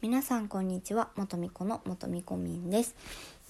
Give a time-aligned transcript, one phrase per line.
[0.00, 1.08] 皆さんこんにちは。
[1.16, 2.94] 元美子の元美子みんです。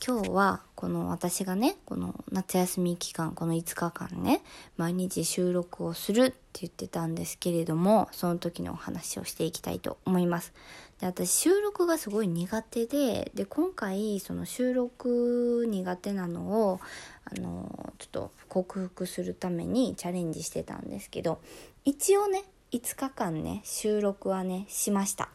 [0.03, 4.41] 今日はこの私がねこの夏休み期間この5日間ね
[4.79, 10.55] 毎日収録をするって言ってたんですけれどもその時のお話をしていきたいと思います。
[11.01, 16.81] で私収録がすごい苦手でで今回その収録苦手なのを
[17.27, 21.43] あのちょっと克服するためにチャレンジしてたんですけど
[21.85, 22.43] 一応ね
[22.73, 25.29] 5日間ね収録はねしました。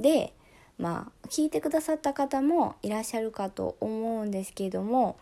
[0.00, 0.32] で
[0.78, 5.16] まあ聞いてくださった方もいらっしゃるかと思うんですけども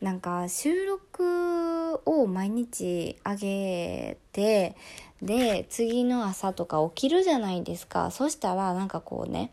[0.00, 4.76] なんか収録を毎日あげて
[5.20, 8.10] で次の朝とか起きるじゃないですか。
[8.10, 9.52] そしたらなんかこうね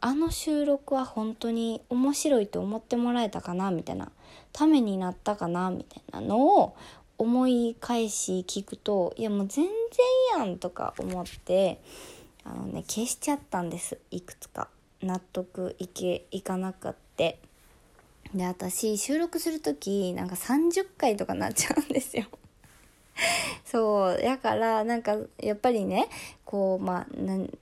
[0.00, 4.12] あの収録は本当に面白いと思ってもらえたかなみたいな。
[4.54, 6.76] ためになったかなみたいなのを
[7.18, 9.72] 思い返し聞くといやもう全然
[10.38, 11.80] やんとか思って
[12.44, 13.98] あのね消しちゃったんです。
[14.10, 14.68] いくつか。
[15.02, 17.38] 納得いけいかなかって。
[18.34, 22.26] で私収録する時なんか30回とかなっちゃうんですよ。
[23.64, 24.20] そう。
[24.20, 26.08] やからなんかやっぱりね
[26.44, 27.06] こうまあ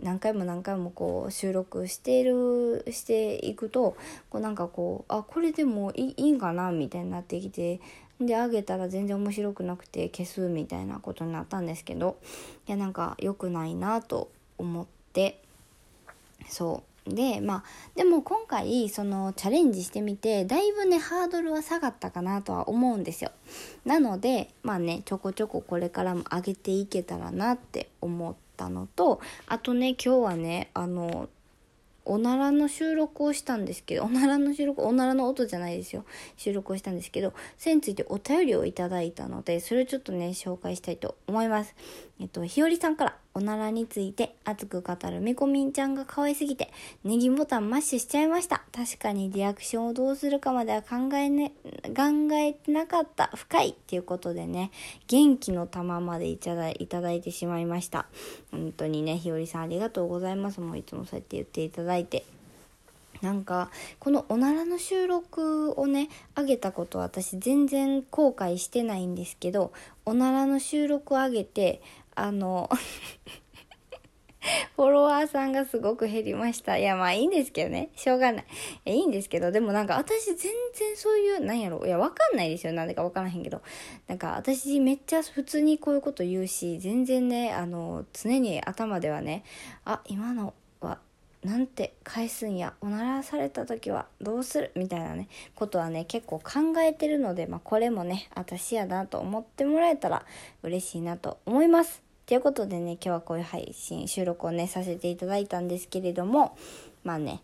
[0.03, 3.97] 何回も何回もこう収録してるしていくと
[4.30, 7.80] こうなんかこうあこれでもいいいんかなみたいになってきて
[8.20, 12.16] であげたら全然面白くなくて消すみたいなことになったんですけど
[12.69, 14.30] いやなんか良くないなと
[14.62, 15.42] 思って
[16.48, 17.64] そうでまあ
[17.96, 23.32] でも今回そのチャレンジしてみてだいぶねハードルは下がったかなとは思うんですよ
[23.84, 31.28] なのでまあねちょこちょここれからも上げていけたらなって思ったのとあとね今日はねあの
[32.04, 36.04] おならの収録をしたんですけど、おならの収録、おならの音じゃないですよ。
[36.36, 41.74] 収録をしたんですけど、それについてお便りをいただいたので、それをちょっとね、紹介したいと思います。
[42.20, 46.70] えっと、ひよりさんから、おならについて熱く語るみこみんちゃんが可愛すぎて、
[47.05, 48.62] ネギボタンマッシュしちゃいました。
[48.72, 51.53] 確かにリアクションをどうするかまでは考えね、
[51.97, 53.30] 考えてなかった。
[53.34, 54.70] 深いっていうことでね、
[55.06, 58.06] 元気の玉までいただいただいてしまいました。
[58.50, 60.60] 本当にね、ひよりさんありがとうございます。
[60.60, 62.25] もういつもそうやって言っていただいて。
[63.22, 63.70] なんか
[64.00, 69.72] このおならの収録をねあげたことは私全然後悔してないんですけど
[70.04, 71.81] おならの収録をあげて
[72.15, 72.69] あの
[74.77, 76.77] フォロワーさんがすごく減りました。
[76.77, 77.91] いや、まあいいんですけどね。
[77.95, 78.45] しょうがない。
[78.87, 81.84] いいんですけど、でもなんか私全然そういう、なんやろ。
[81.87, 82.73] いや、わかんないですよ。
[82.73, 83.62] なんでかわからへんけど。
[84.09, 89.44] なんか私めっちゃ普通にこういうこと言うし、全然ね、あの、常に頭ではね、
[89.84, 90.55] あ、今の
[91.42, 94.72] なんて返すんやおならされた時はどうする？
[94.76, 100.25] みたいなねことはね結構考えてるので、まあ、これもね私やなと思ってもらえたら
[100.62, 102.02] 嬉しいなと思います。
[102.26, 106.56] ということでね今日はこういう配信収録をねさせていただいたんですけれども
[107.02, 107.42] まあね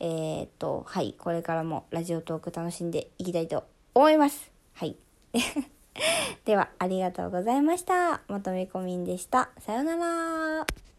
[0.00, 3.64] えー、っとはいこれからもラジオトーク楽しんでいきたいと
[3.94, 4.50] 思います。
[4.74, 4.96] はい
[6.44, 8.22] ではありがとうございました。
[8.28, 9.50] まとめこみんでした。
[9.60, 10.95] さよなら。